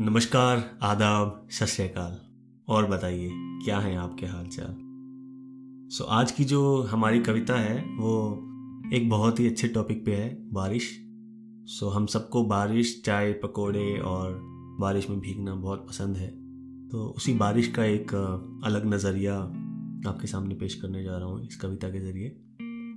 नमस्कार 0.00 0.78
आदाब 0.82 1.48
सत 1.50 2.20
और 2.68 2.86
बताइए 2.86 3.30
क्या 3.34 3.78
है 3.78 3.96
आपके 3.96 4.26
हाल 4.26 4.46
चाल 4.46 4.76
सो 5.90 6.04
so, 6.04 6.10
आज 6.10 6.32
की 6.32 6.44
जो 6.44 6.82
हमारी 6.82 7.20
कविता 7.20 7.56
है 7.56 7.80
वो 7.80 8.32
एक 8.92 9.10
बहुत 9.10 9.40
ही 9.40 9.46
अच्छे 9.46 9.68
टॉपिक 9.68 10.06
पे 10.06 10.14
है 10.14 10.52
बारिश। 10.52 11.02
सो 11.64 11.86
so, 11.86 11.96
हम 11.96 12.06
सबको 12.06 12.44
बारिश 12.44 13.02
चाय 13.06 13.32
पकोड़े 13.32 13.98
और 13.98 14.38
बारिश 14.80 15.10
में 15.10 15.20
भीगना 15.20 15.54
बहुत 15.54 15.86
पसंद 15.88 16.16
है। 16.16 16.28
तो 16.88 17.14
उसी 17.16 17.34
बारिश 17.34 17.68
का 17.68 17.84
एक 17.84 18.14
अलग 18.64 18.94
नज़रिया 18.94 19.36
आपके 20.10 20.26
सामने 20.26 20.54
पेश 20.54 20.74
करने 20.74 21.02
जा 21.02 21.18
रहा 21.18 21.28
हूँ 21.28 21.46
इस 21.46 21.56
कविता 21.56 21.88
के 21.88 21.98
ज़रिए। 21.98 22.28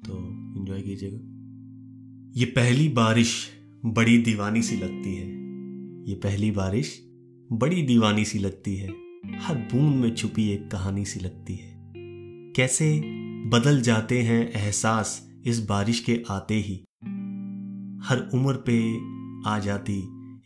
तो 0.05 0.17
इन्जॉय 0.59 0.81
कीजिएगा। 0.81 1.19
ये 2.39 2.45
पहली 2.45 2.89
बारिश 2.89 3.49
बड़ी 3.85 4.17
दीवानी 4.17 4.61
सी 4.61 4.75
लगती 4.75 5.15
है। 5.15 5.48
ये 6.09 6.15
पहली 6.15 6.51
बारिश 6.51 7.05
बड़ी 7.51 7.81
दीवानी 7.81 8.25
सी 8.25 8.39
लगती 8.39 8.75
है। 8.75 8.89
हर 9.39 9.55
बूंद 9.55 9.95
में 9.95 10.15
छुपी 10.15 10.49
एक 10.49 10.71
कहानी 10.71 11.05
सी 11.05 11.19
लगती 11.19 11.55
है। 11.55 11.93
कैसे 12.55 13.01
बदल 13.49 13.81
जाते 13.81 14.21
हैं 14.21 14.51
एहसास 14.51 15.31
इस 15.45 15.65
बारिश 15.65 15.99
के 15.99 16.23
आते 16.29 16.53
ही। 16.53 16.75
हर 18.07 18.29
उम्र 18.33 18.53
पे 18.69 18.97
आ 19.49 19.59
जाती 19.59 19.99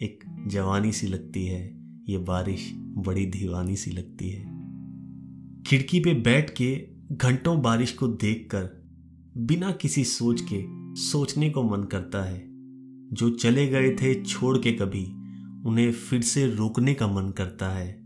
एक 0.05 0.43
जवानी 0.47 0.91
सी 0.91 1.07
लगती 1.07 1.45
है। 1.45 1.81
ये 2.09 2.17
बारिश 2.17 2.71
बड़ी 2.75 3.25
दीवानी 3.25 3.75
सी 3.75 3.91
लगती 3.91 4.29
है। 4.29 4.43
खिड़की 5.67 5.99
पे 5.99 6.13
बैठ 6.13 6.49
के 6.49 6.87
घंटों 7.11 7.61
बारिश 7.61 7.91
को 7.91 8.07
देखकर, 8.07 8.87
बिना 9.37 9.71
किसी 9.71 10.03
सोच 10.03 10.41
के 10.53 10.65
सोचने 11.01 11.49
को 11.49 11.63
मन 11.63 11.83
करता 11.83 12.23
है। 12.23 12.43
जो 13.13 13.29
चले 13.29 13.67
गए 13.67 13.89
थे 13.89 14.23
छोड़ 14.23 14.57
के 14.57 14.71
कभी 14.71 15.22
उन्हें 15.65 15.91
फिर 15.91 16.21
से 16.21 16.55
रोकने 16.55 16.93
का 16.93 17.07
मन 17.07 17.31
करता 17.31 17.69
है। 17.69 18.03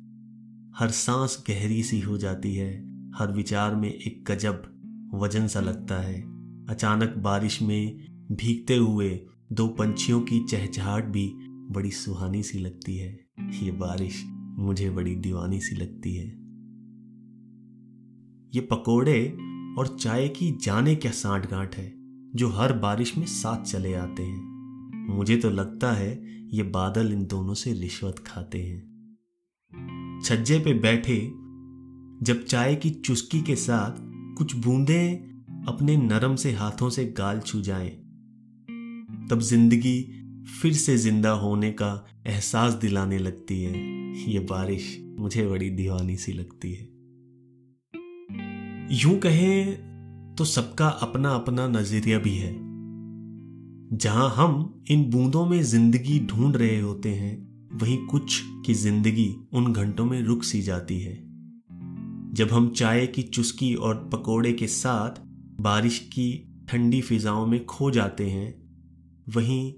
हर 0.75 0.89
सांस 0.89 1.43
गहरी 1.49 1.83
सी 1.83 1.99
हो 1.99 2.17
जाती 2.17 2.55
है। 2.55 2.87
हर 3.15 3.31
विचार 3.31 3.75
में 3.75 3.93
एक 3.93 4.31
गजब, 4.31 4.63
वज़न 5.13 5.47
सा 5.47 5.59
लगता 5.59 5.95
है। 5.95 6.21
अचानक 6.65 7.15
बारिश 7.17 7.61
में 7.61 7.97
भीगते 8.31 8.75
हुए 8.75 9.19
दो 9.51 9.67
पंछियों 9.67 10.21
की 10.21 10.45
चहचहाट 10.45 11.05
भी 11.05 11.33
बड़ी 11.45 11.91
सुहानी 11.91 12.43
सी 12.43 12.59
लगती 12.59 12.97
है। 12.97 13.19
ये 13.39 13.71
बारिश 13.71 14.25
मुझे 14.59 14.89
बड़ी 14.89 15.15
दीवानी 15.15 15.59
सी 15.61 15.75
लगती 15.75 16.15
है। 16.15 16.27
ये 18.55 18.61
पकोड़े 18.61 19.37
और 19.79 19.97
चाय 19.99 20.27
की 20.27 20.57
जाने 20.63 20.95
क्या 20.95 21.11
सांठ 21.11 21.51
गांठ 21.51 21.75
है, 21.75 21.93
जो 22.35 22.49
हर 22.49 22.73
बारिश 22.73 23.17
में 23.17 23.25
साथ 23.25 23.63
चले 23.63 23.93
आते 23.93 24.23
हैं। 24.23 24.56
मुझे 25.09 25.37
तो 25.37 25.49
लगता 25.49 25.91
है 25.91 26.11
ये 26.53 26.63
बादल 26.63 27.11
इन 27.13 27.25
दोनों 27.25 27.53
से 27.53 27.73
रिश्वत 27.73 28.19
खाते 28.19 28.61
हैं। 28.63 30.21
छज्जे 30.25 30.59
पे 30.59 30.73
बैठे 30.73 31.17
जब 32.23 32.43
चाय 32.43 32.75
की 32.75 32.89
चुस्की 32.89 33.41
के 33.41 33.55
साथ 33.55 33.95
कुछ 34.37 34.55
बूंदे 34.55 34.99
अपने 35.67 35.95
नरम 35.97 36.35
से 36.35 36.51
हाथों 36.51 36.89
से 36.89 37.05
गाल 37.17 37.39
छू 37.39 37.61
जाएँ, 37.61 37.89
तब 39.29 39.39
ज़िंदगी 39.41 40.01
फिर 40.61 40.73
से 40.73 40.97
ज़िंदा 40.97 41.29
होने 41.29 41.71
का 41.71 42.05
एहसास 42.27 42.73
दिलाने 42.73 43.17
लगती 43.17 43.61
है। 43.63 43.73
ये 44.31 44.39
बारिश 44.39 44.97
मुझे 45.19 45.47
बड़ी 45.47 45.69
दीवानी 45.69 46.15
सी 46.17 46.33
लगती 46.33 46.73
है। 46.73 46.85
यूँ 48.93 49.17
कहें 49.19 50.35
तो 50.35 50.45
सबका 50.45 50.87
अपना 50.87 51.29
अपना 51.31 51.67
नज़रिया 51.67 52.19
भी 52.19 52.35
है। 52.35 52.66
जहाँ 53.93 54.29
हम 54.29 54.83
इन 54.91 55.03
बूंदों 55.11 55.45
में 55.45 55.61
ज़िंदगी 55.63 56.19
ढूंढ 56.19 56.55
रहे 56.55 56.79
होते 56.79 57.09
हैं, 57.09 57.77
वहीं 57.81 57.97
कुछ 58.07 58.41
की 58.65 58.73
ज़िंदगी 58.73 59.35
उन 59.53 59.71
घंटों 59.73 60.05
में 60.05 60.21
रुक 60.21 60.43
सी 60.43 60.61
जाती 60.61 60.99
है। 60.99 61.13
जब 62.33 62.49
हम 62.51 62.69
चाय 62.69 63.05
की 63.07 63.21
चुस्की 63.23 63.73
और 63.75 64.09
पकोड़े 64.13 64.51
के 64.53 64.67
साथ 64.67 65.21
बारिश 65.61 65.99
की 65.99 66.27
ठंडी 66.69 67.01
फिजाओं 67.01 67.45
में 67.45 67.65
खो 67.65 67.91
जाते 67.91 68.29
हैं, 68.29 68.53
वहीं 69.35 69.73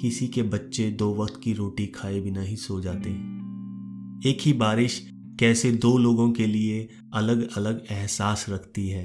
किसी 0.00 0.28
के 0.28 0.42
बच्चे 0.42 0.90
दो 0.90 1.12
वक्त 1.14 1.40
की 1.44 1.52
रोटी 1.52 1.86
खाए 1.86 2.20
बिना 2.20 2.42
ही 2.42 2.56
सो 2.56 2.80
जाते 2.80 3.10
हैं। 3.10 4.20
एक 4.26 4.38
ही 4.40 4.52
बारिश 4.52 5.06
कैसे 5.40 5.72
दो 5.72 5.96
लोगों 5.98 6.30
के 6.32 6.46
लिए 6.46 6.88
अलग 7.14 7.48
अलग 7.56 7.84
एहसास 7.90 8.46
रखती 8.48 8.88
है, 8.88 9.04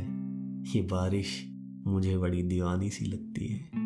ये 0.75 0.81
बारिश 0.81 1.43
मुझे 1.87 2.17
बड़ी 2.17 2.43
दीवानी 2.43 2.89
सी 2.89 3.05
लगती 3.05 3.47
है। 3.47 3.84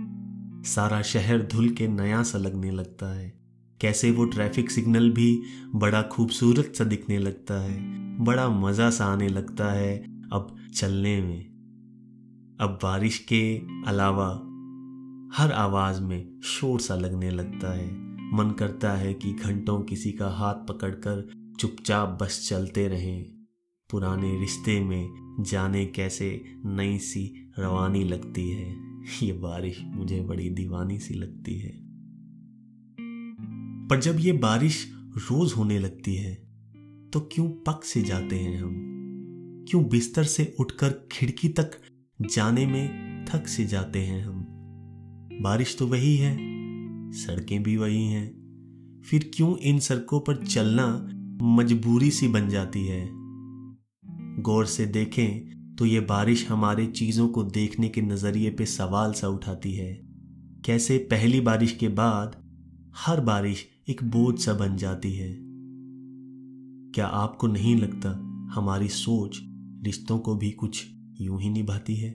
सारा 0.64 1.02
शहर 1.02 1.42
धुल 1.42 1.70
के 1.70 1.88
नया 1.88 2.24
सा 2.24 2.38
लगने 2.38 2.72
लगता 2.72 3.16
है। 3.16 3.40
कैसे 3.82 4.12
वो 4.12 4.26
ट्रैफ़िक 4.26 4.72
सिग्नल 4.72 5.10
भी 5.10 5.42
बड़ा 5.76 6.02
खूबसूरत 6.02 6.74
सा 6.76 6.84
दिखने 6.84 7.18
लगता 7.18 7.62
है। 7.62 8.00
बड़ा 8.18 8.50
मज़ा 8.50 8.90
सा 8.90 9.06
आने 9.06 9.28
लगता 9.28 9.72
है 9.72 9.98
अब 10.34 10.56
चलने 10.76 11.22
में। 11.22 11.46
अब 12.62 12.80
बारिश 12.84 13.18
के 13.18 13.58
अलावा 13.88 14.28
हर 15.34 15.52
आवाज़ 15.52 16.02
में 16.02 16.40
शोर 16.44 16.80
सा 16.80 16.96
लगने 16.96 17.32
लगता 17.32 17.74
है। 17.78 17.88
मन 18.34 18.56
करता 18.60 18.92
है 18.92 19.14
कि 19.14 19.34
घंटों 19.34 19.82
किसी 19.82 20.12
का 20.12 20.30
हाथ 20.30 20.54
पकड़कर 20.54 21.30
चुपचाप 21.60 22.18
बस 22.22 22.48
चलते 22.50 22.88
रहें। 22.88 23.26
पुराने 23.90 24.40
रिश्ते 24.40 24.80
में 24.80 25.36
जाने 25.40 25.86
कैसे 25.86 26.44
नई 26.66 26.98
सी 26.98 27.52
रवानी 27.60 28.04
लगती 28.04 28.50
है। 28.52 28.89
ये 29.24 29.34
बारिश 29.34 29.82
मुझे 29.84 30.22
बड़ी 30.22 30.50
दीवानी 30.50 31.00
सी 31.00 31.14
लगती 31.14 31.60
है। 31.60 31.90
पर 33.88 34.00
जब 34.00 34.16
ये 34.20 34.32
बारिश 34.32 34.94
रोज 35.18 35.54
होने 35.58 35.80
लगती 35.80 36.16
है 36.16 36.36
तो 37.14 37.20
क्यों 37.20 37.50
पक 37.50 37.84
से 37.84 38.02
जाते 38.02 38.36
हैं 38.36 38.62
हम? 38.62 38.86
क्यों 39.70 39.90
बिस्तर 39.90 40.24
से 40.24 40.56
उठकर 40.60 41.08
खिड़की 41.12 41.50
तक 41.50 41.72
जाने 42.22 42.68
में 42.68 43.26
थक 43.26 43.48
से 43.48 43.66
जाते 43.66 44.00
हैं 44.00 44.26
हम? 44.26 44.46
बारिश 45.42 45.76
तो 45.80 45.88
वही 45.88 46.18
है, 46.18 46.38
सड़कें 47.12 47.64
भी 47.64 47.78
वही 47.78 48.06
हैं। 48.06 48.40
फिर 49.06 49.32
क्यों 49.34 49.58
इन 49.58 49.80
सड़कों 49.80 50.20
पर 50.20 50.46
चलना 50.46 51.10
मजबूरी 51.42 52.12
सी 52.12 52.28
बन 52.28 52.50
जाती 52.50 52.86
है? 52.86 53.10
गौर 54.42 54.66
से 54.66 54.86
देखें 54.86 55.59
तो 55.80 55.86
ये 55.86 56.00
बारिश 56.00 56.50
हमारे 56.50 56.86
चीज़ों 56.86 57.30
को 57.30 57.44
देखने 57.44 57.90
के 57.90 58.02
नज़रिए 58.02 58.52
पे 58.52 58.66
सवाल 58.66 59.14
सा 59.14 59.28
उठाती 59.28 59.74
है। 59.74 60.02
कैसे 60.66 60.98
पहली 60.98 61.42
बारिश 61.42 61.72
के 61.72 61.88
बाद 61.88 62.44
हर 62.96 63.22
बारिश 63.22 63.66
एक 63.90 64.04
बोझ 64.04 64.40
सा 64.40 64.54
बन 64.54 64.76
जाती 64.76 65.14
है। 65.14 65.38
क्या 66.92 67.08
आपको 67.08 67.48
नहीं 67.48 67.76
लगता 67.76 68.10
हमारी 68.54 68.88
सोच 68.88 69.40
रिश्तों 69.84 70.20
को 70.20 70.36
भी 70.36 70.52
कुछ 70.52 70.88
यूँ 71.22 71.42
ही 71.42 71.50
निभाती 71.50 71.96
है? 71.96 72.12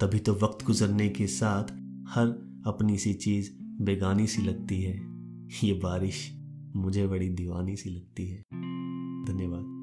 तभी 0.00 0.18
तो 0.18 0.32
वक्त 0.32 0.66
गुजरने 0.66 1.08
के 1.08 1.26
साथ 1.26 1.64
हर 2.08 2.26
अपनी 2.66 2.98
सी 2.98 3.14
चीज़ 3.14 3.50
बेगानी 3.62 4.26
सी 4.26 4.42
लगती 4.42 4.82
है। 4.82 4.96
ये 5.64 5.72
बारिश 5.72 6.40
मुझे 6.76 7.06
बड़ी 7.06 7.28
दीवानी 7.28 7.76
सी 7.76 7.90
लगती 7.90 8.28
है। 8.28 8.42
धन्यवाद। 9.24 9.77